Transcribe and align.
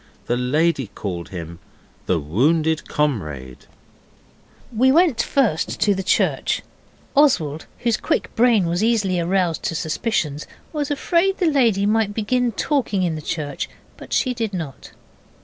The 0.25 0.35
lady 0.35 0.87
called 0.95 1.29
him 1.29 1.59
'The 2.07 2.17
Wounded 2.19 2.87
Comrade'. 2.87 3.67
We 4.75 4.91
went 4.91 5.21
first 5.21 5.79
to 5.79 5.93
the 5.93 6.01
church. 6.01 6.63
Oswald, 7.15 7.67
whose 7.81 7.97
quick 7.97 8.33
brain 8.35 8.65
was 8.65 8.83
easily 8.83 9.19
aroused 9.19 9.61
to 9.65 9.75
suspicions, 9.75 10.47
was 10.73 10.89
afraid 10.89 11.37
the 11.37 11.45
lady 11.45 11.85
might 11.85 12.15
begin 12.15 12.51
talking 12.53 13.03
in 13.03 13.13
the 13.13 13.21
church, 13.21 13.69
but 13.95 14.11
she 14.11 14.33
did 14.33 14.55
not. 14.55 14.89